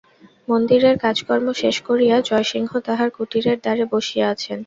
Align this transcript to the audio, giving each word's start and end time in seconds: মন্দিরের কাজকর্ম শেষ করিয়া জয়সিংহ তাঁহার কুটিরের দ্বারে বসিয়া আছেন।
মন্দিরের 0.47 0.95
কাজকর্ম 1.05 1.47
শেষ 1.61 1.75
করিয়া 1.87 2.15
জয়সিংহ 2.21 2.71
তাঁহার 2.87 3.09
কুটিরের 3.15 3.57
দ্বারে 3.63 3.83
বসিয়া 3.93 4.25
আছেন। 4.33 4.59